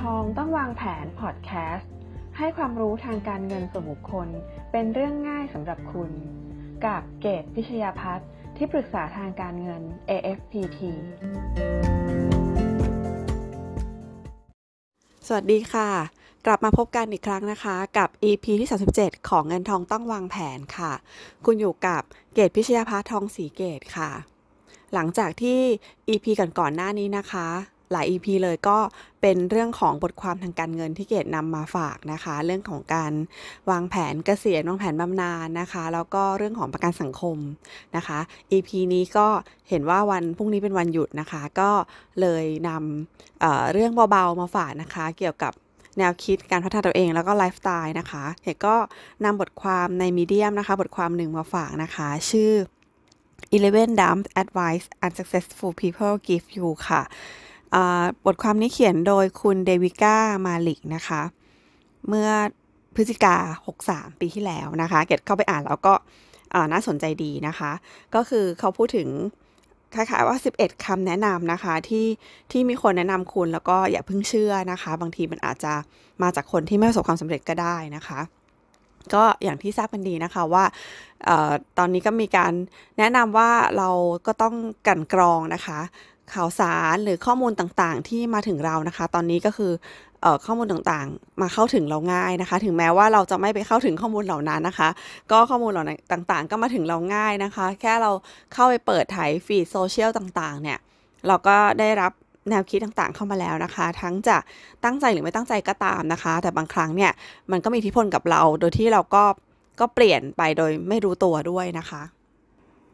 [0.00, 1.90] ทองต้องวางแผนพอดแคสต์
[2.36, 4.28] ให้ความรู้ทางการเงินส่วนบุคคล
[4.72, 6.10] เป็นเรื่องง่ายสำหรับคุณ
[6.86, 10.80] กับเกตพิชยาพัฒน์ที่ปรึกษาทางการเงิน AFPT
[15.26, 15.90] สวัสดีค่ะ
[16.46, 20.92] กลับมาพบกันอีกครั้งนะคะกับ EP ที่ 37 ของเงินทองต้องวางแผนค่ะ
[21.44, 22.02] คุณอยู่กับ
[22.34, 24.10] เกตพิชยาพัฒน์ทองสีเกตค่ะ
[24.94, 25.60] หลังจากที่
[26.08, 27.48] EP ก่อนๆหน้านี้นะคะ
[27.92, 28.78] หลาย EP เลยก็
[29.22, 33.12] เป็นเรื่องของบทความทางการเงินที่เกตนำมาฝากนะคะ เรื่องของการ
[33.70, 37.36] วางแผนเกษียณวางแผนบำนาญนะคะ แล้วก็เรื่องของประกันสังคม
[37.96, 38.18] นะคะ
[38.52, 39.26] EP นี้ก็
[39.68, 41.70] เห็นว่าวันพรุ่งนี้เป็นวันหยุดนะคะ ก็
[42.20, 45.52] เลยนำเเรื่องเบาๆมาฝากนะคะ เกี่ยวกับ
[45.98, 48.74] แนวคิดการพัฒนาตัวเองแล้วก็ไลฟ์สไตล์นะคะเห็นก็
[49.24, 52.52] นำบทความในมีเดียมนะคะ บทความหนึ่งมาฝากนะคะ ชื่อ
[53.52, 57.02] 11 Dumb Advice Unsuccessful People Give You ค่ะ
[58.26, 60.16] บทความนี้เขียนโดยคุณเดวิก้า
[60.46, 61.22] มาลิกนะคะ
[62.08, 62.30] เมื่อ
[62.94, 63.36] พฤศจิกา
[63.76, 65.94] 63 ปีที่แล้วนะคะ เกดเข้าไปอ่านแล้วก็
[66.72, 67.72] น่าสนใจดีนะคะ
[68.14, 69.08] ก็คือเขาพูดถึง
[69.94, 72.06] คล้ายๆว่า 11คำแนะนำนะคะที่
[72.50, 75.72] ที่มีคนแนะนำคุณแล้วก็อย่าเพิ่งเชื่อนะคะ บางทีมันอาจจะ
[76.22, 78.20] มาจากคนที่ไม่ประสบความสำเร็จก็ได้นะคะ
[79.14, 80.64] ก็อย่างที่ทราบกันดีนะคะว่า
[81.28, 82.52] ออตอนนี้ก็มีการ
[82.98, 83.90] แนะนำว่าเรา
[84.26, 84.54] ก็ต้อง
[84.86, 85.80] กันกรองนะคะ
[86.34, 89.72] ข่าวสารหรือข้อมูลต่างๆ ที่มาถึงเรานะคะ ตอนนี้ก็คือ
[90.24, 94.88] อข้อมูลต่างๆ มาเข้าถึงเราง่ายนะคะ ถึงแม้ว่าเราจะไม่ไปเข้าถึงข้อมูลเหล่านั้นนะคะ
[95.30, 98.10] ก็ข้อมูลเหล่านั้นต่างๆ ก็มาถึงเราง่ายนะคะ แค่เรา
[98.54, 100.78] เข้าไปเปิดถ่ายฟีดโซเชียลต่างๆ เนี่ย
[101.26, 102.12] เราก็ได้รับ
[102.50, 104.36] แนวคิดต่างๆ เข้ามาแล้วนะคะ ทั้งจะ
[104.84, 107.12] ตั้งใจหรือไม่ตั้งใจก็ตามนะคะ แต่บางครั้งเนี่ย
[107.50, 109.24] มันก็มีอิทธิพลกับเรา โดยที่เราก็
[109.80, 112.02] ก็เปลี่ยนไปโดยไม่รู้ตัวด้วยนะคะ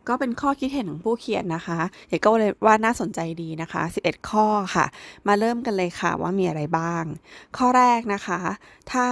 [0.08, 4.86] ก็เป็นข้อคิดเห็นของผู้เขียนนะคะเอกก็เลยว่าน่าสนใจดีนะคะ 11 ข้อค่ะ
[5.26, 7.04] มาเริ่มกันเลยค่ะว่ามีอะไรบ้าง
[7.56, 8.40] ข้อแรกนะคะ
[8.92, 9.04] ถ้า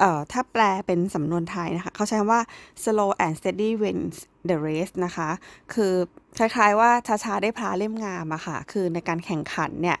[0.00, 2.42] เอ่อถ้าแปลเป็นสำนวนไทยนะคะ เขาใช้คำว่า
[2.84, 4.16] slow and steady wins
[4.48, 5.28] the race นะคะ
[5.74, 5.92] คือ
[6.38, 6.90] คล้ายๆว่า
[7.24, 9.98] ช้าๆได้พลาเล่มงามอะค่ะ คือในการแข่งขันเนี่ย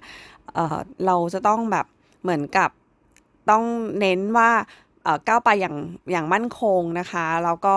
[0.54, 1.86] เอ่อเราจะต้องแบบ
[2.22, 2.70] เหมือนกับ
[3.50, 3.64] ต้อง
[4.00, 4.50] เน้นว่า
[5.28, 5.76] ก้าวไปอย่าง
[6.12, 7.76] อย่างมั่นคงนะคะ แล้วก็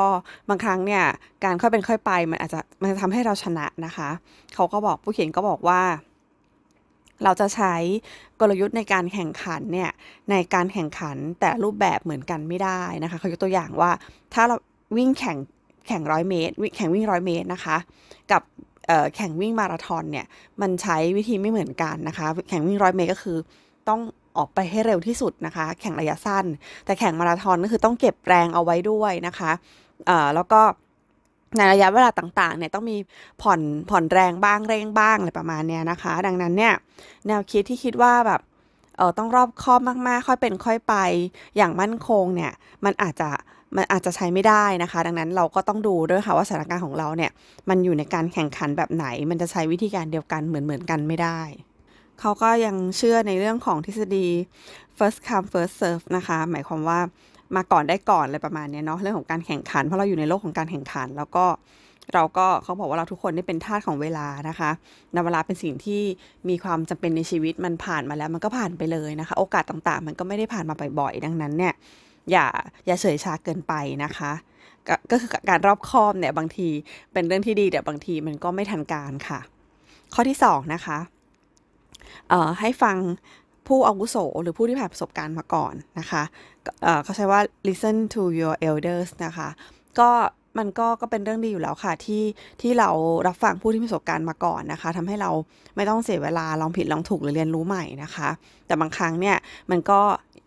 [0.50, 1.04] บางครั้งเนี่ย
[1.44, 4.10] การค่อยเป็นค่อยไปมันอาจจะมันจะทำให้เราชนะนะคะ
[4.54, 5.82] เขาก็บอกผู้เขียนก็บอกว่า
[7.24, 7.74] เราจะใช้
[8.40, 9.92] กลยุทธ์ในการแข่งขันเนี่ย
[10.30, 13.92] ในการแข่งขันแต่รูปแบบเหมือนกันไม่ได้นะคะเขายกตัวอย่างว่า
[14.34, 14.56] ถ้าเรา
[14.98, 15.38] วิ่งแข่ง
[15.88, 17.78] แข่งร้อยเมตรวิ่งแข่งวิ่งร้อยเมตรนะคะ
[18.32, 18.42] กับ
[19.16, 20.26] แข่งวิ่งมาราธอนเนี่ย
[20.62, 23.38] มันใช้วิธีไม่เหมือนกันนะคะ แข่งวิ่งร้อยเมตรก็คือ
[23.90, 24.00] ต้อง
[24.38, 26.46] ออกไปให้เร็วที่สุดนะคะ แข่งระยะสั้น
[26.86, 29.52] แต่แข่งมาราธอนก็คือต้องเก็บแรงเอาไว้ด้วยนะคะ
[30.36, 30.62] แล้วก็
[31.58, 32.98] ในระยะเวลาต่างๆเนี่ยต้องมี
[33.42, 36.74] ผ่อนผ่อนแรงบ้างเร่งบ้างอะไรประมาณเนี้ยนะคะ ดังนั้นเนี่ย
[37.28, 38.42] แนวคิดที่คิดว่าแบบ
[38.98, 40.96] เออต้องรอบคอบมากๆ ค่อยเป็นค่อยไป
[41.58, 42.52] อย่างมั่นคงเนี่ย
[42.86, 43.30] มันอาจจะ
[43.76, 47.32] มันอาจจะใช้ไม่ได้นะคะ ดังนั้นเราก็ต้องดูด้วยค่ะว่าสถานการณ์ของเราเนี่ย
[47.70, 51.42] มันอยู่ในการแข่งขันแบบไหน มันจะใช้วิธีการเดียวกันเหมือนเหมือนกันไม่ได้
[52.20, 54.28] เขาก็ยังเชื่อในเรื่องของทฤษฎี
[54.98, 57.00] first come first serve นะคะ หมายความว่า
[57.56, 61.46] มาก่อนได้ก่อนอะไรประมาณนี้เนาะเรื่องของการแข่งขัน เพราะเราอยู่ในโลกของการแข่งขัน แล้วก็
[62.14, 64.72] เราก็เขาบอกว่าเราทุกคนได้เป็นทาสของเวลานะคะ
[65.16, 66.02] นเวลาเป็นสิ่งที่
[66.50, 71.74] มีความจำเป็นในชีวิตมันผ่านมาแล้วมันก็ผ่านไปเลยนะคะ โอกาสต่างๆ มันก็ไม่ได้ผ่านมาบ่อยๆดังนั้นเนี่ย
[72.32, 72.46] อย่า
[72.86, 74.32] อย่าเฉยชาเกินไปนะคะ
[74.88, 76.68] กก็คือการรอบคอบเนี่ยบางที
[77.14, 79.40] เป็นเรื่องที่ดีแต่บางทีมันก็ไม่ทันการค่ะ
[80.14, 80.98] ข้อที่สองนะคะ
[82.60, 82.98] ให้ฟัง
[83.68, 86.24] ผู้อาวุโสหรือผู้ที่ผ่านประสบการณ์มาก่อนนะคะ
[87.04, 89.48] เขาใช้ว่า listen to your elders นะคะ
[90.00, 90.10] ก็
[90.58, 92.24] มันก็ก็เป็นเรื่องดีอยู่แล้วค่ะ ที่
[92.62, 92.90] ที่เรา
[93.28, 95.32] รับฟังผู้ที่มีประสบการณ์มาก่อนนะคะทำให้เรา
[95.76, 98.30] ไม่ต้องเสียเวลาลองผิดลองถูกหรือเรียนรู้ใหม่นะคะ
[98.68, 99.36] แต่บางครั้งเนี่ย
[99.72, 100.00] มันก็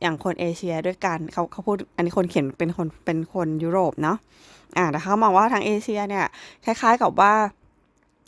[0.03, 4.17] อย่างคนเอเชียด้วยกันเขาเขาพูดอันนี้คนเขียนเป็นคนเป็นคนยุโรปเนาะ
[4.77, 6.27] อ่าแต่เขามองว่าทางเอเชียเนี่ย
[6.65, 7.33] คล้ายๆกับว่า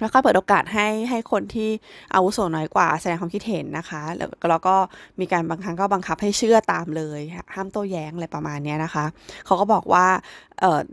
[0.00, 1.71] แล้วก็เปิดโอกาสให้ให้คนที่
[2.15, 4.77] อาวุโสน้อยกว่าแสดงความคิดเห็นนะคะ แล้วแล้วก็
[5.21, 7.21] มีการบางครั้งก็บังคับให้เชื่อตามเลย
[7.54, 9.04] ห้ามโต้แย้งอะไรประมาณนี้นะคะ
[9.47, 10.07] เขาก็บอกว่า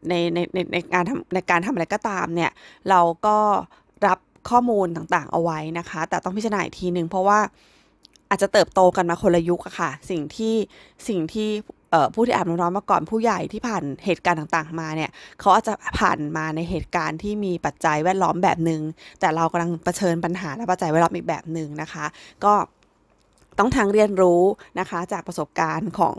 [0.09, 2.51] ในในในในการทำในการทำอะไรก็ตามเนี่ย
[2.89, 3.37] เราก็
[4.07, 7.39] รับข้อมูลต่างๆเอาไว้นะคะ แต่ต้องพิจารณาอีกทีหนึ่งเพราะว่า
[8.29, 10.55] อาจจะเติบโตกันมาคนละยุคอะค่ะ สิ่งที่
[11.07, 11.49] สิ่งที่
[12.13, 18.81] ผู้ที่อาบน้ำร้อนมาก่อนผู้ใหญ่ที่ผ่านเหตุการณ์ต่างๆ มาเนี่ยเขาอาจจะผ่านมาในเหตุการณ์ที่มีปัจจัยแวดล้อมแบบหนึ่ง
[19.19, 22.05] แต่เรากำลังเผชิญปัญหาและปัจจัยแวดล้อมอีกแบบหนึ่งนะคะ
[22.45, 22.53] ก็
[23.59, 24.41] ต้องทางเรียนรู้
[24.79, 26.15] นะคะจากประสบการณ์ของ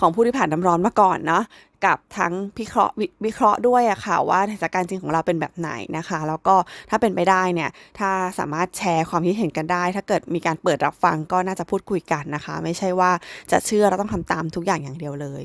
[0.00, 1.44] ของผู้ที่ผ่านน้ำร้อนมาก่อนเนาะ
[1.84, 2.94] กับทั้งพิเคราะห์
[3.24, 6.54] วิเคราะห์ด้วยอะค่ะว่าสถานการณ์จริงของเราเป็นแบบไหนนะคะ แล้วก็
[6.90, 13.10] ถ้าเป็นไปได้เนี่ยถ้าสามารถแชร์ความคิดเห็นกันได้ ถ้าเกิดมีการเปิดรับฟังก็น่าจะพูดคุยกันนะคะ ไม่ใช่ว่า
[13.52, 15.44] จะเชื่อเราต้องทำตามทุกอย่างอย่างเดียวเลย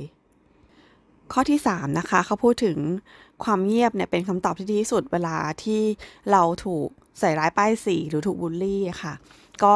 [1.34, 2.78] ข้อที่3นะคะเขาพูดถึง
[3.44, 5.82] ความเงียบเนี่ยเป็นคำตอบที่ดีที่สุดเวลาที่
[6.32, 6.88] เราถูก
[7.20, 9.14] ใส่ร้ายป้ายสีหรือถูกบูลลี่ค่ะ
[9.64, 9.76] ก็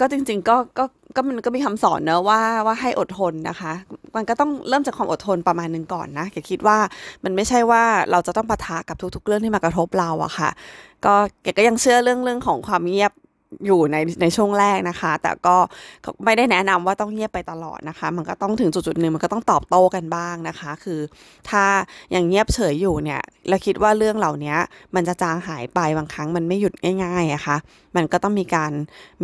[0.00, 0.84] ก็จริง ๆ ก็ก็
[1.16, 3.72] ก็มันก็มีคำสอนเนอะว่าว่าให้อดทนนะคะ
[4.16, 6.78] มันก็ต้องเริ่มจากความอดทนประมาณนึงก่อนนะเกดคิดว่า
[7.24, 10.50] มันไม่ใช่ว่าเราจะต้องปะทะกับทุก ๆ เรื่องที่มากระทบเราอะค่ะ
[11.04, 13.12] ก็เกดก็ยังเชื่อเรื่องเรื่องของความเงียบ
[13.66, 15.56] อยู่ในในช่วงแรกนะคะ แต่ก็
[16.24, 21.00] ไม่ได้แนะนำว่าต้องเงียบไปตลอดนะคะ มันก็ต้องถึงจุดๆหนึ่งมันก็ต้องตอบโต้กันบ้างนะคะ คือ
[21.50, 21.64] ถ้า
[22.14, 24.56] ยังเงียบเฉยอยู่เนี่ยเราคิดว่าเรื่องเหล่านี้
[24.94, 27.56] มันจะจางหายไปบางครั้งมันไม่หยุดง่ายๆอะคะ
[27.96, 28.72] มันก็ต้องมีการ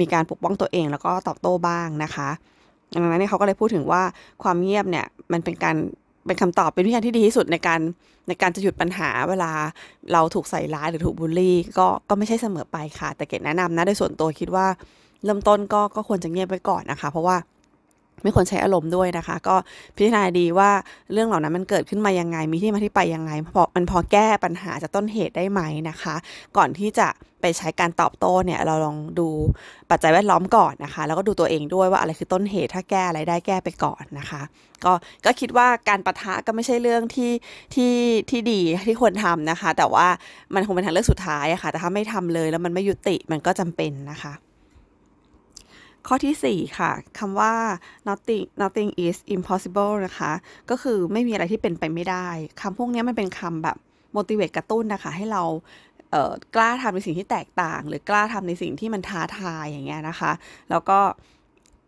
[0.00, 2.31] มีการปกป้องตัวเองแล้วก็ตอบโต้บ้างนะคะ
[2.93, 4.03] ดังนั้นเขาก็เลยพูดถึงว่า
[4.43, 5.76] ความเงียบเนี่ยมันเป็นการ
[6.26, 7.81] เป็นคำตอบเป็นวิธีการที่ดีที่สุดในการ
[8.28, 9.52] ในการจะหยุดปัญหาเวลา
[10.12, 14.67] เราถูกใส่ร้ายหรือถูกบูลลี่ ก็ก็ไม่ใช่เสมอไปค่ะ แต่เกดแนะนำนะโดยส่วนตัวคิดว่า
[15.25, 17.37] เริ่มต้นก็ก็ควรจะเงียบไว้ก่อนนะคะ เพราะว่า
[18.22, 19.56] ไม่ควรใช้อารมณ์ด้วยนะคะ ก็
[19.96, 20.70] พิจารณาดีว่า
[21.12, 26.14] เรื่องเหล่านั้นมันเกิดขึ้นมายังไง มีที่มาที่ไปยังไงพอมันพอแก้ปัญหาจากต้นเหตุได้ไหมนะคะ
[26.56, 27.08] ก่อนที่จะ
[27.40, 29.28] ไปใช้การตอบโต้เนี่ยเราลองดู
[29.90, 34.43] ปัจจัยแวดล้อมก่อนนะคะ แล้วก็ดูตัวเองด้วยว่าอะไรคือต้นเหตุถ้าแก้อะไรได้แก้ไปก่อนนะคะ
[34.84, 34.93] ก็
[35.25, 37.32] ก็คิดว่าการประทะก็ไม่ใช่เรื่องที่
[37.75, 37.94] ที่
[38.31, 40.06] ที่ดีที่ควรทำนะคะ แต่ว่า
[40.55, 44.32] มันคงเป็นทางเลือกสุดท้ายอะค่ะแต่ถ้าไม่ทำเลยแล้วมันไม่ยุติมันก็จำเป็นนะคะ
[46.06, 47.52] ข้อที่ 4 ค่ะคำว่า
[48.08, 50.32] nothing nothing is impossible นะคะ
[50.70, 52.29] ก็คือไม่มีอะไรที่เป็นไปไม่ได้
[52.61, 53.76] คำพวกนี้มันเป็นคำแบบ
[54.17, 55.43] motivate กระตุ้นนะคะ ให้เรา
[56.52, 60.32] เกล้าทำในสิ่งที่แตกต่าง หรือกล้าทำในสิ่งที่มันท้าทายอย่างเงี้ยนะคะ
[60.70, 60.99] แล้วก็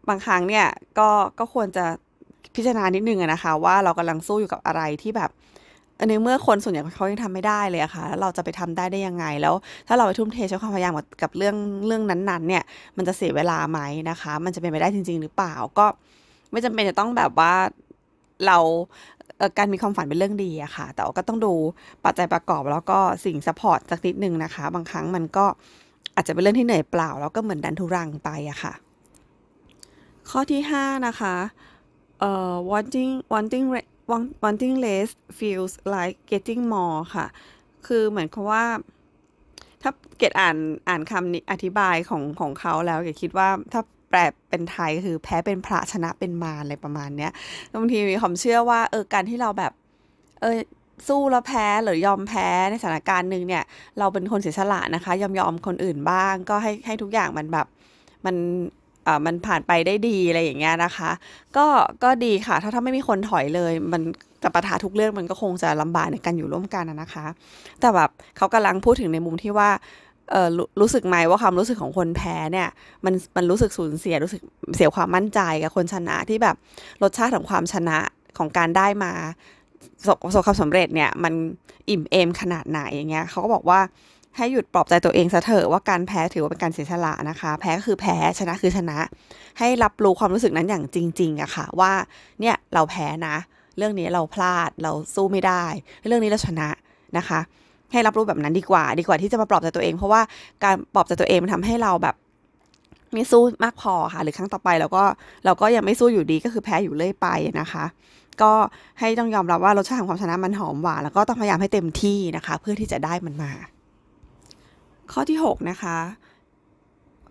[0.08, 0.66] บางครั้งเนี่ย
[0.98, 1.86] ก็ก็ควรจะ
[2.54, 5.30] พิจารณานิดนึงนะคะ ว่าเรากำลังสู้อยู่กับอะไรที่แบบ
[6.08, 9.54] ในเมื่อคนส่วนใหญ่เขายังทำไม่ได้เลยอะค่ะแล้วเราจะไปทำได้ได้ยังไง แล้ว
[9.88, 11.56] ถ้าเราไปทุ่มเทใช้ความพยายามกับเรื่อง
[11.86, 12.62] เรื่องนั้นๆ เนี่ย
[12.96, 15.86] มันจะเสียเวลาไหมนะคะ มันจะเป็นไปได้จริง ๆ หรือเปล่าก็
[16.50, 17.54] ไม่จำเป็นจะต้องแบบว่า
[18.46, 18.58] เรา
[19.58, 21.52] การมีความฝันเป็นเรื่องดีอะค่ะ แต่ก็ต้องดู
[22.04, 25.44] ปัจจัยประกอบแล้วก็สิ่ง support สักนิดนึงนะคะ บางครั้งมันก็
[26.14, 28.72] อาจจะเป็นเรื่องที่เหนื่อยเปล่า แล้วก็เหมือนดันทุรังไปอะค่ะ
[30.30, 31.34] ข้อที่ 5 นะคะ
[32.20, 33.66] เอ่อ wanting wanting
[34.42, 37.26] wanting less feels like getting more ค่ะ
[37.86, 38.64] คือเหมือนกับว่า
[39.82, 40.56] ถ้าเกดอ่าน
[40.88, 44.18] อ่านคำนี้อธิบายของของเขาแล้วเกดคิดว่าถ้าแปล
[44.50, 47.32] เป็นไทยคือแพ้เป็นพระชนะเป็นมารอะไรประมาณเนี้ย
[47.74, 49.72] บางทีมีความเชื่อว่าเออการที่เราแบบ
[50.40, 50.58] เออ
[51.08, 53.64] สู้แล้วแพ้หรือยอมแพ้ในสถานการณ์หนึ่งเนี่ย
[53.98, 57.66] เราเป็นคนเสียสละนะคะ ยอมยอมคนอื่นบ้าง ก็ให้ให้ทุกอย่างมันแบบ
[58.26, 58.36] มัน
[59.26, 61.10] มันผ่านไปได้ดีอะไรอย่างเงี้ยนะคะ
[61.56, 61.66] ก็
[62.04, 64.02] ก็ดีค่ะ ถ้าถ้าไม่มีคนถอยเลย มัน
[64.42, 67.26] จะปะทะทุกเรื่องมันก็คงจะลำบากในการอยู่ร่วมกันนะคะ
[67.80, 69.70] แต่แบบเขากำลังพูดถึงในมุมที่ว่า
[70.30, 72.68] เออรู้รู้สึกไหมว่าความรู้สึกของคนแพ้เนี่ย
[73.04, 74.42] มันมันรู้สึกสูญเสียรู้สึก
[74.76, 76.56] เสียความมั่นใจกับคนชนะที่แบบ
[77.02, 77.98] รสชาติของความชนะ
[78.38, 79.12] ของการได้มา
[79.98, 81.32] ประสบประสบความสำเร็จเนี่ยมัน
[81.90, 83.80] อิ่มเอมขนาดไหนอย่างเงี้ยเขาก็บอกว่า
[84.36, 88.98] ให้หยุดปลอบใจตัวเองซะเถอะว่าการแพ้ถือว่าเป็นการเสียสละนะคะ แพ้ก็คือแพ้ชนะคือชนะ
[89.58, 91.92] ให้รับรู้ความรู้สึกนั้นอย่างจริงๆอะค่ะ ว่า
[92.40, 93.36] เนี่ยเราแพ้นะ
[93.78, 95.64] เรื่องนี้เราพลาดเราสู้ไม่ได้
[96.06, 96.68] เรื่องนี้เราชนะ
[97.16, 97.40] นะคะ
[97.92, 100.20] ให้รับรู้แบบนั้นดีกว่า ดีกว่าที่จะมาปลอบใจตัวเอง เพราะว่า
[100.64, 102.14] การปลอบใจตัวเองมันทำให้เราแบบ
[103.12, 105.04] ไม่สู้มากพอค่ะ หรือครั้งต่อไปเราก็
[105.44, 107.28] เราก็ยังไม่สู้อยู่ดีก็คือแพ้อยู่เรื่อยไป
[107.60, 107.84] นะคะ
[108.42, 108.52] ก็
[109.00, 113.52] ให้ต้องยอมรับว่ารสชาติของความชนะมันหอมหวานแล้วก็ต้องพยายามให้เต็มที่นะคะ เพื่อที่จะได้มันมา
[115.10, 115.98] ข้อที่ 6 นะคะ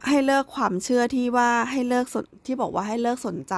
[0.07, 3.55] ให้เลิกความเชื่อที่ว่าให้เลิกสนที่บอกว่าให้เลิกสนใจ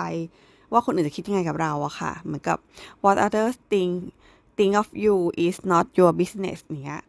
[0.72, 2.58] ว่าคนอื่นจะคิดยังไงกับเราอะค่ะ เหมือนกับ
[3.04, 3.94] what others think
[4.58, 5.16] think of you
[5.46, 7.04] is not your business เนี้ย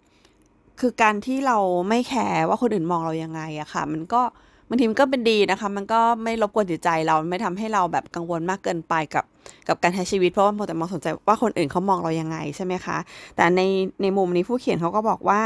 [0.81, 1.59] คือการที่เรา
[1.89, 4.23] ไม่แคร์ว่าคนอื่นมองเรายังไงอะค่ะ มันก็
[4.69, 9.25] บางทีมันก็เป็นดีนะคะ มันก็ไม่รบกวนจิตใจเราไม่ทำให้เราแบบกังวลมากเกินไปกับ
[9.69, 12.97] กับการใช้ชีวิตเพราะว่าเราแต่มองสนใจว่าคนอื่นเขามองเรายังไงใช่ไหมคะ
[13.37, 13.61] แต่ใน
[14.03, 15.41] ในมุมนี้ผู้เขียนเขาก็บอกว่า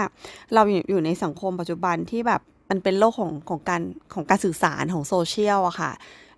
[0.54, 3.82] เราอยู่อยู่ในสังคมปัจจุบันที่แบบมันเป็นโลกของของการ
[4.14, 5.92] ของการสื่อสารของโซเชียลอะค่ะ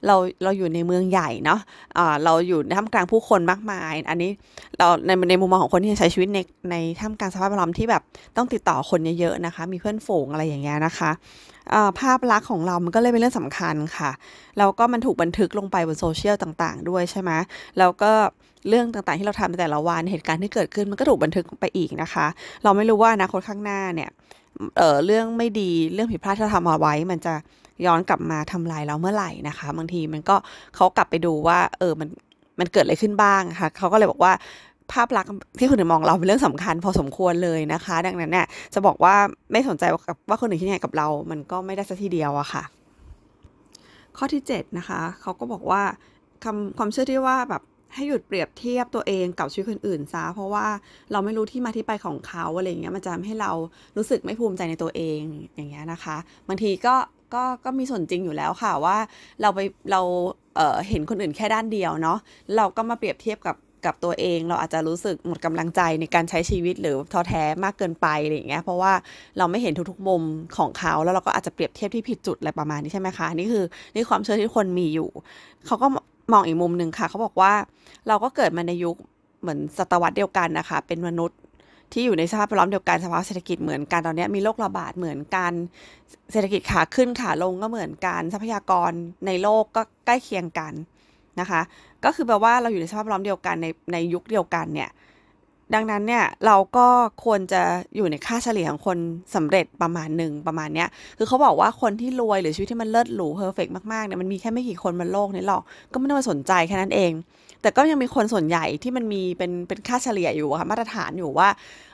[0.07, 1.61] เราเราอยู่ในเมืองใหญ่เนาะ
[1.97, 4.31] อ่าเราอยู่ท่ามกลางผู้คนมากมาย อันนี้
[4.79, 6.39] เราในในมุมมองของคนที่ใช้ชีวิตใน
[6.71, 8.03] ในท่ามกลางสภาพแวดล้อมที่แบบ
[8.37, 11.11] ต้องติดต่อคนเยอะๆนะคะ มีเพื่อนฝูงอะไรอย่างเงี้ยนะคะ
[12.01, 14.11] ภาพลักษณ์ของเรา มันก็เลยเป็นเรื่องสำคัญค่ะ
[14.59, 17.31] แล้วก็มันถูกบันทึกลงไปบนโซเชียลต่าง ๆ ด้วยใช่ไหม
[17.79, 18.13] แล้วก็
[18.69, 22.27] เรื่องต่างๆที่เราทำในแต่ละวันเหตุการณ์ที่เกิดขึ้นมันก็ถูกบันทึกไปอีกนะคะ
[22.65, 24.11] เราไม่รู้ว่าอนาคตข้างหน้าเนี่ย
[24.77, 27.35] เเรื่องไม่ดีเรื่องผิดพลาดที่เราทำเอาไว้ มันจะ
[27.87, 30.37] ย้อนกลับมาทำลายเราเมื่อไหร่นะคะ บางทีมันก็
[30.75, 32.09] เขากลับไปดูว่า เออมัน
[32.61, 34.33] มันเกิดอะไรขึ้นบ้างค่ะเขาก็เลยบอกว่า
[34.93, 39.15] ภาพลักษณ์ที่คนอื่นมองเราเป็นเรื่องสำคัญพอสมควรเลยนะคะ ดังนั้นเนี่ยจะบอกว่า
[39.53, 42.63] ไม่สนใจว่าว่าคนอื่นคิดยังไงกับเรา มันก็ไม่ได้สัทีเดียวอะค่ะ
[44.17, 45.83] ข้อที่7นะคะเขาก็บอกว่า
[46.45, 47.63] คำความเชื่อที่ว่าแบบ
[47.95, 50.67] ให้หยุดเปรียบเทียบตัวเองกับชีวิตคนอื่นซะเพราะว่า
[51.13, 53.51] เราไม่รู้ที่มาที่ไปของเขาอะไรเงี้ยมันจะทำให้เรา
[53.97, 55.21] รู้สึกไม่ภูมิใจในตัวเอง
[55.55, 56.17] อย่างเงี้ยนะคะ
[56.49, 56.95] บางทีก็
[57.35, 58.97] ก็ก็มีส่วนจริงอยู่แล้วค่ะว่า
[59.41, 59.61] เราไป
[59.91, 60.01] เรา
[60.57, 62.19] เเห็นคนอื่นแค่ด้านเดียวเนาะ
[62.57, 63.57] เราก็มาเปรียบเทียบกับ
[63.87, 68.93] กับตัวเองเราอาจจะรู้สึกหมดกำลังใจในการใช้ชีวิตหรือท้อแท้มากเกินไปอะไรอย่างเงี้ยเพราะว่า
[69.39, 70.23] เราไม่เห็นทุกๆมุม
[70.57, 75.09] ของเขา แล้วเราก็อาจจะเปรียบเทียบที่ผิดจุดอะไรประมาณนี้ใช่ไหมคะนี่คือนี่ความเชื่อที่คนมีอยู่
[75.67, 75.87] เขาก็
[76.33, 77.53] มองอีกมุมหนึ่งค่ะ เขาบอกว่า
[78.09, 78.97] เราก็เกิดมาในยุค
[79.41, 81.39] เหมือนศตวรรษเดียวกันนะคะ เป็นมนุษย์
[81.93, 85.53] ที่อยู่ในสภาพแวดล้อมเดียวกันสภาวะเศรษฐกิจเหมือนกันตอนนี้มีโรคระบาดเหมือนกัน
[86.33, 88.91] เศรษฐกิจขาขึ้นขาลงก็เหมือนกันทรัพยากร
[89.27, 90.73] ในโลกก็ใกล้เคียงกัน
[91.41, 91.61] นะคะ
[92.05, 94.91] ก็คือแปลว่าเราอยู่ในสภาพแวดล้อมเดียวกันในในยุคเดียวกันเนี่ย
[95.75, 96.87] ดังนั้นเนี่ยเราก็
[97.25, 97.63] ควรจะ
[97.97, 98.99] อยู่ในค่าเฉลี่ยของคน
[99.35, 105.63] สำเร็จประมาณหนึ่งประมาณเนี้ยคือเขาบอกว่าคนที่รวยหรือชีวิตที่มันเลิศหรูเพอร์เฟกมากๆเนี่ยมันมีแค่ไม่กี่คนบนโลกนี้หรอก
[105.93, 107.13] ก็ไม่ต้องมาสนใจแค่นั้นเอง
[107.63, 111.49] แต่ก็ยังมีคนส่วนใหญ่ที่มันมีเป็นเป็นค่าเฉลี่ยอยู่ค่ะมาตรฐานอยู่ว่า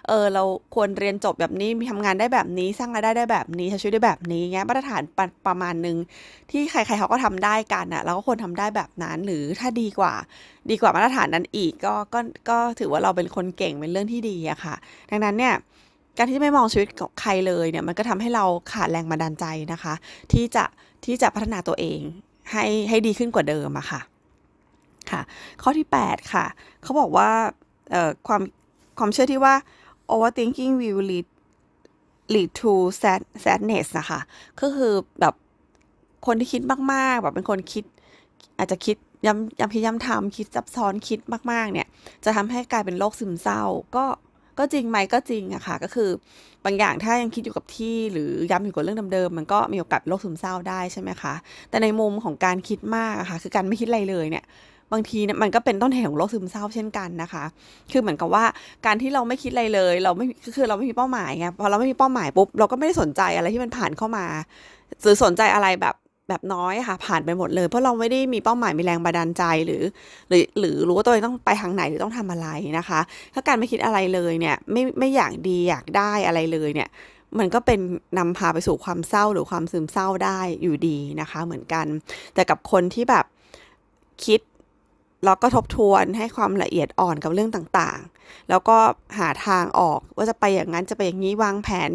[0.09, 0.45] เออเรา
[0.75, 5.97] ควรเรียนจบแบบนี้มีทำงานได้แบบนี้สร้างรายได้ได้แบบนี้ใช้ชีวิตได้แบบนี้เงี้ยมาตรฐานประประมาณหนึ่ง
[6.51, 10.15] ที่ใครๆเขาก็ทำได้กันอะเราก็ควรทำได้แบบนั้นหรือถ้าดีกว่า
[10.71, 14.75] ดีกว่ามาตรฐานนั้นอีกก็ก็ก็ถือว่าเราเป็นคนเก่งเป็นเรื่องที่ดีอะค่ะ
[15.11, 15.55] ดังนั้นเนี่ย
[16.19, 19.95] การที่ไม่มองชีวิตของใครเลยเนี่ยมันก็ทำให้เราขาดแรงบันดาลใจนะคะ
[20.33, 20.65] ที่จะ
[21.05, 22.01] ที่จะพัฒนาตัวเอง
[22.53, 24.01] ให้ให้ดีขึ้นกว่าเดิมอะค่ะ
[25.11, 25.21] ค่ะ
[25.63, 26.45] ข้อที่ 8 ค่ะ
[26.83, 27.31] เขาบอกว่า
[27.93, 28.43] เอ่อความ
[28.99, 29.55] ความเชื่อที่ว่า
[30.13, 31.27] overthinking will lead
[32.35, 34.21] lead to sad sadness นะคะ
[34.61, 35.35] ก็คือแบบ
[36.27, 37.85] คนที่คิดมากๆ แบบเป็นคนคิด
[38.59, 38.97] อาจจะคิด
[39.27, 41.21] ย้ำย้ำพิย้ำทำคิดซับซ้อนคิด
[41.53, 41.87] มาก ๆ เนี่ย
[42.25, 43.63] จะทำให้กลายเป็นโรคซึมเศร้า
[43.97, 44.05] ก็
[44.59, 46.11] ก็จริงไหมก็จริงอะค่ะ ก็คือ
[46.65, 51.35] บางอย่างถ้ายังคิดอยู่กับที่หรือย้ำอยู่กับเรื่องเดิมๆมันก็มีโอกาสโรคซึมเศร้าได้ใช่ไหมคะ
[51.71, 54.45] แต่ในมุมของการคิดมากอะค่ะ คือการไม่คิดอะไรเลยเนี่ย
[54.93, 57.45] บางทีเนี่ยมันก็เป็นต้นเหตุของโรคซึมเศร้าเช่นกันนะคะ
[57.93, 58.45] คือเหมือนกับว่า
[58.87, 60.27] การที่เราไม่คิดอะไรเลย เราไม่
[60.57, 64.27] คือเราไม่มีเป้าหมายไงพอเราไม่มีเป้าหมายปุ๊บเราก็ไม่ได้สนใจอะไรที่มันผ่านเข้ามา
[65.03, 65.95] หรือสนใจอะไรแบบ
[66.29, 69.83] แบบน้อยค่ะ ผ่านไปหมดเลย เพราะเราไม่ได้มีเป้าหมายมีแรงบันดาลใจหรือ
[70.29, 73.01] หรือหรือรู้ว่าตัวเองต้องไปทางไหนหรือต้องทำอะไรนะคะ
[73.35, 76.89] ถ้าการไม่คิดอะไรเลยเนี่ยไม่ไม่อยากดีอยากได้อะไรเลยเนี่ย
[77.39, 77.81] มันก็เป็น
[78.19, 81.87] นำพาไปสู่ความเศร้าหรือความซึมเศร้าได้อยู่ดีนะคะ เหมือนกัน
[82.35, 83.25] แต่กับคนที่แบบ
[84.25, 84.41] คิด
[85.27, 88.77] แล้วก็ทบทวนให้ความละเอียดอ่อนกับเรื่องต่างๆ แล้วก็
[89.19, 91.91] หาทางออกว่าจะไปอย่างนั้นจะไปอย่างนี้วางแผน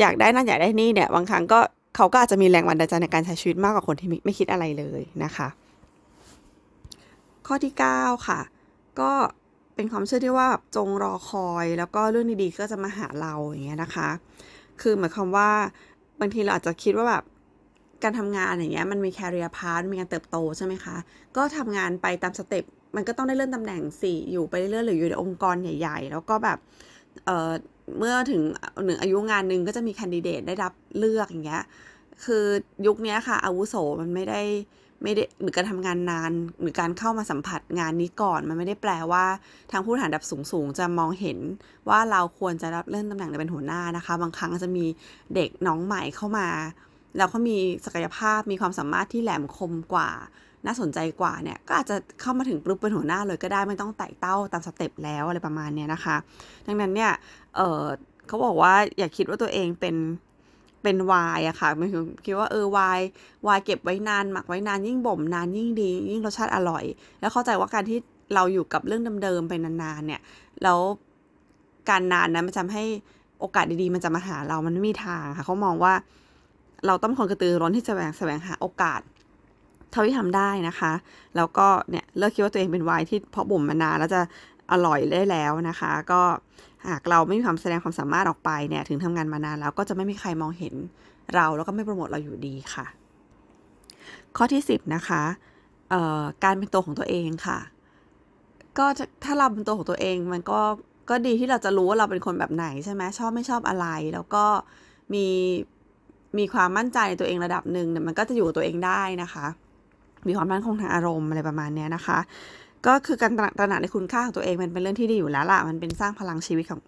[0.00, 1.60] อยากได้นั่นอยากได้นี่เนี่ยบางครั้งก็
[1.96, 5.48] เขาก็อาจจะมีแรงบันดาลใจในการใช้ชีวิตมากกว่าคนที่ไม่ไมคิดอะไรเลยนะคะ
[7.46, 8.40] ข้อที่ 9 ค่ะ
[9.00, 9.10] ก็
[9.74, 14.08] เป็นความเชื่อที่ว่าแบบจงรอคอย แล้วก็เรื่องดีๆก็จะมาหาเราอย่างเงี้ยนะคะ
[14.80, 15.50] คือหมายความว่า
[16.20, 17.24] บางทีเราอาจจะคิดว่าแบบ
[18.02, 20.96] การทำงานอย่างเงี้ยมันมี career path มีการเติบโตใช่ไหมคะ
[21.36, 22.64] ก็ทำงานไปตามสเต็ป
[22.96, 26.58] มันก็ต้องได้เลื่อนตำแหน่งสี่อยู่ไปเรื่อยๆหรืออยู่ในองค์กรใหญ่ ๆ แล้วก็แบบ
[27.24, 27.50] เอ่อ
[27.98, 28.42] เมื่อถึง
[28.84, 31.62] หนึ่งอายุงานหนึ่งก็จะมีแคนดิเดตได้รับเลือกอย่างเงี้ย
[32.24, 32.44] คือ
[32.86, 34.42] ยุคนี้ค่ะ อาวุโสมันไม่ได้
[35.02, 39.24] ไม่ได้หรือการทำงานนานหรือการเข้ามาสัมผัสงานนี้ก่อน มันไม่ได้แปลว่า
[39.70, 41.38] ทางผู้บริหารดับสูงๆจะมองเห็น
[41.88, 44.86] ว่าเราควรจะรับเลื่อนตำแหน่งเป็นหัวหน้านะคะ บางครั้งจะมี
[45.34, 46.48] เด็กน้องใหม่เข้ามา
[47.16, 50.10] แล้วเขามีศักยภาพมีความสามารถที่แหลมคมกว่า
[50.66, 56.16] น่าสนใจกว่าเนี่ยก็อาจจะเข้ามาถึงปุ๊บเป็นหัวหน้าเลยก็ได้ไม่ต้องไต่เต้าตามสเต็ปแล้วอะไรประมาณเนี้ยนะคะ
[56.66, 57.12] ดังนั้นเนี่ย
[57.56, 57.84] เออ
[58.26, 59.96] เขาบอกว่าอย่าคิดว่าตัวเองเป็น
[60.82, 61.88] เป็นวายอะค่ะมัน
[62.24, 63.00] คิดว่าเออวาย
[63.46, 66.84] วายเก็บไว้นานหมักไว้นานยิ่งบ่มนานยิ่งดี ยิ่งรสชาติอร่อย
[67.20, 67.98] แล้วเข้าใจว่าการที่
[68.34, 70.20] เราอยู่กับเรื่องเดิมๆไปนานๆเนี่ย
[70.62, 70.78] แล้ว
[71.88, 72.84] การนานนั้นมันจะทำให้
[73.40, 75.92] โอกาสดีๆ มันจะมาหาเรามันไม่มีทางค่ะเขามองว่า
[76.86, 79.00] เราต้องเป็นคนกระตือร้นที่จะแสวงแสวงหาโอกาส
[79.90, 80.92] เท่าที่ทำได้นะคะ
[81.36, 84.20] แล้วก็เนี่ยเลิกคิดว่าตัวเองเป็นวายที่เพาะบ่มมานานแล้วจะ
[84.72, 86.20] อร่อยได้แล้วนะคะ ก็
[86.88, 90.74] หากเราไม่มีความแสดงความสามารถออกไปเนี่ยถึงทำงานมานานแล้วก็จะไม่มีใครมองเห็น
[91.34, 92.86] เราแล้วก็ไม่โปรโมทเราอยู่ดีค่ะ
[94.36, 95.22] ข้อที่ 10 นะคะ
[96.44, 97.58] การเป็นตัวของตัวเองค่ะ
[98.78, 98.86] ก็
[99.24, 100.60] ถ้าเราเป็นตัวของตัวเองมันก็
[101.10, 104.44] ก็ดีที่เราจะรู้ว่าเราเป็นคนแบบไหนใช่ไหมชอบไม่ชอบอะไร แล้วก็
[105.14, 105.26] มี
[106.38, 109.46] มีความมั่นใจในตัวเองระดับหนึ่งเนี่ยมันก็จะอยู่กับตัวเองได้นะคะ
[110.26, 112.18] มีความมั่นคงทางอารมณ์อะไรประมาณนี้นะคะ
[112.86, 116.80] ก็คือการตระหนักในคุณค่าของตัวเองมันเป็นเรื่องที่ดีอยู่แล้วล่ะมันเป็นสร้างพลังชีวิตของ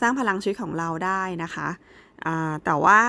[0.00, 1.68] สร้างพลังชีวิตของเราได้นะคะ
[2.64, 3.00] แต่ว่า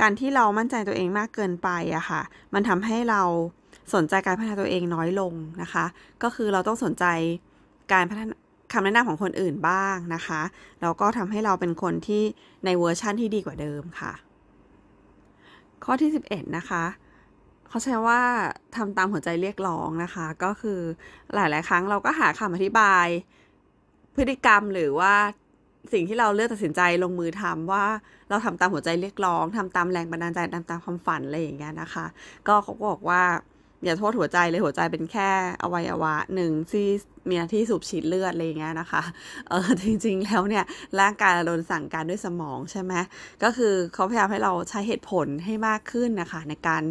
[0.00, 2.22] การที่เรามั่นใจตัวเองมากเกินไปอะค่ะ
[2.54, 3.22] มันทำให้เรา
[3.94, 5.84] สนใจการพัฒนาตัวเองน้อยลงนะคะ
[6.22, 7.04] ก็คือเราต้องสนใจ
[7.92, 8.34] การพัฒนา
[8.72, 10.42] คำแนะนำของคนอื่นบ้างนะคะ
[10.82, 12.22] แล้วก็ทำให้เราเป็นคนที่
[12.64, 14.12] ในเวอร์ชั่นที่ดีกว่าเดิมค่ะ
[15.84, 16.84] ข้อที่ 11 นะคะ
[17.68, 18.20] เขาใช้ว่า
[18.76, 20.80] ทำตามหัวใจเรียกร้องนะคะ ก็คือ
[21.34, 23.06] หลาย ๆ ครั้งเราก็หาคำอธิบาย
[24.16, 25.14] พฤติกรรมหรือว่า
[25.92, 27.84] สิ่งที่เราเลือกตัดสินใจลงมือทำว่า
[28.28, 32.06] เราทำตามหัวใจเรียกร้องทำตามแรงบันดาลใจทำตามความฝันอะไรอย่างเงี้ยนะคะ
[32.48, 33.22] ก็เขาก็บอกว่า
[33.84, 35.28] อย่าโทษหัวใจเลยหัวใจเป็นแค่
[35.62, 36.86] อวัยวะหนึ่งที่
[37.28, 39.02] มีหน้าที่สูบฉีดเลือดอะไรอย่างเงี้ยนะคะ
[39.48, 40.64] เออจริง ๆ แล้วเนี่ย
[41.00, 42.92] ร่างกายเราโดนสั่งการด้วยสมองใช่ไหม
[43.42, 46.82] ก็คือเขาพยายามให้เราใช้เหตุผลให้มากขึ้นนะคะในการ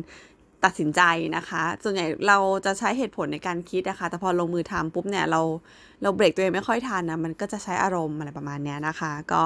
[0.64, 1.02] ตัดสินใจ
[1.36, 5.42] นะคะ ส่วนใหญ่เราจะใช้เหตุผลในการคิดนะคะ แต่พอลงมือทำปุ๊บเนี่ยเรา
[6.02, 9.44] เราเบรกตัวเองไม่ค่อยทันนะมันก็จะใช้อารมณ์อะไรประมาณเนี้ยนะคะ ก็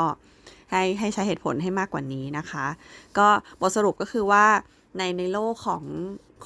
[0.72, 2.66] ให้ให้ใช้เหตุผลให้มากกว่านี้นะคะ
[3.18, 3.28] ก็
[3.62, 4.46] บทสรุปก็คือว่า
[4.98, 5.84] ในในโลกของ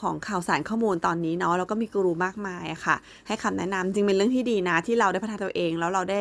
[0.02, 2.96] ของข่าวสารข้อมูลตอนนี้เนาะแล้วก็มีกูรูมากมายค่ะ
[3.28, 6.20] ให้คำแนะนำจริงเป็นเรื่องที่ดีนะ ที่เราได้พัฒนาตัวเอง แล้วเราได้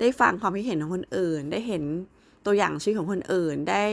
[0.00, 1.82] ได้ฟังความคิดเห็นของคนอื่น ได้เห็น
[2.46, 3.84] ตัวอย่างชีวิตของคนอื่นได้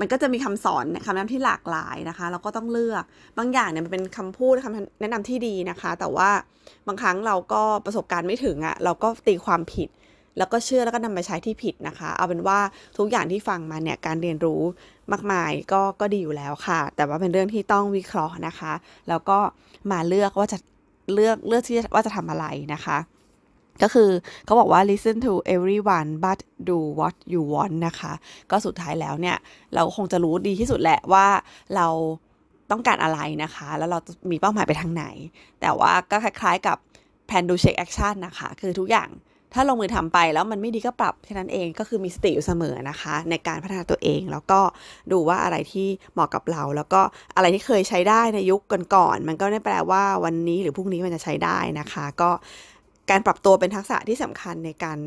[0.00, 3.04] มันก็จะมีคำสอนคำแนะนำที่หลากหลายนะคะ เราก็ต้องเลือก
[3.38, 6.30] บางอย่างเนี่ยมันเป็นคำพูดคำแนะนำที่ดีนะคะ แต่ว่า
[6.86, 9.88] บางครั้งเราก็ประสบการณ์ไม่ถึงอะ่ะเราก็ตีความผิด
[10.38, 12.58] แล้วก็เชื่อแล้วก็นำไปใช้ที่ผิดนะคะ เอาเป็นว่า
[12.98, 14.60] ทุกอย่างที่ฟังมาเนี่ยการเรียนรู้
[15.12, 18.72] มากมายก็ก็ดีอยู่แล้วค่ะ แต่ว่าเป็นเรื่องที่ต้องวิเคราะห์นะคะ
[19.08, 19.38] แล้วก็
[19.90, 20.58] มาเลือกว่าจะ
[21.14, 22.98] เลือกเลือกที่ว่าจะทำอะไรนะคะ
[23.82, 24.10] ก็คือ
[24.44, 28.12] เขาบอกว่า listen to everyone but do what you want นะคะ
[28.50, 29.36] ก็สุดท้ายแล้วเนี่ย
[29.74, 31.26] เราคงจะรู้ดีที่สุดแหละว่า
[31.76, 31.88] เรา
[32.70, 33.98] ต้องการอะไรนะคะ แล้วเรา
[34.30, 35.04] มีเป้าหมายไปทางไหน
[35.60, 36.76] แต่ว่าก็คล้ายๆกับ
[37.28, 39.08] plan do check action นะคะ คือทุกอย่าง
[39.54, 44.60] ถ้าลงมือทำไปแล้วมันไม่ดีก็ปรับแค่นั้นเองก็คือมีสติอยู่เสมอนะคะ ในการพัฒนาตัวเองแล้วก็
[45.12, 47.00] ดูว่าอะไรที่เหมาะกับเรา แล้วก็
[47.36, 48.60] อะไรที่เคยใช้ได้ในยุค
[48.94, 52.30] ก่อนๆมันก็ไม่แปลว่าวันนี้หรือพรุ่งนี้มันจะใช้ได้นะคะ ก็
[53.10, 54.98] การปรับตัวเป็นทักษะที่สำคัญในการ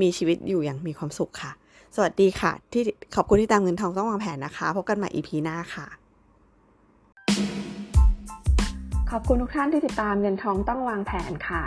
[0.00, 1.52] มีชีวิตอยู่อย่างมีความสุขค่ะ
[1.96, 2.82] สวัสดีค่ะ ที่
[3.16, 5.86] ขอบคุณที่ตามเงินทองต้องวางแผนนะคะพบกันใหม่ EP หน้าค่ะ
[9.10, 11.62] ขอบคุณทุกท่านที่ติดตามเงินทองต้องวางแผนค่ะ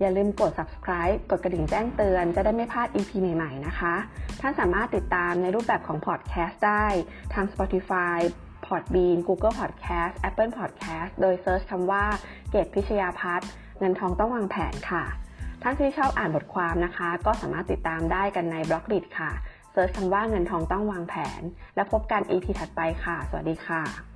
[0.00, 3.94] อย่าลืมกด subscribe กดกระดิ่งแจ้งเตือนจะได้ไม่พลาด EP ใหม่ๆ นะคะ
[4.40, 6.86] ท่านสามารถติดตามในรูปแบบของ podcast ได้
[7.34, 8.18] ทาง Spotify
[8.66, 12.04] Podbean Google Podcast Apple Podcast โดย search คำว่า
[12.50, 15.04] เกตพิชยาพัฒน์เงินทองต้องวางแผนค่ะ
[15.62, 19.30] ท่านที่ชอบอ่านบทความนะคะ ก็สามารถติดตามได้กันใน Blockdit ค่ะ
[19.72, 21.42] search คำว่าเงินทองต้องวางแผน
[21.74, 24.11] แล้วพบกัน EP ถัดไปค่ะ สวัสดีค่ะ